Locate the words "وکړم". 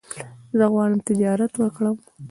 1.57-1.95